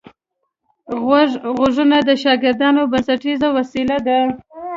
[1.57, 2.61] غوږونه د شاګرد
[2.91, 4.17] بنسټیزه وسیله ده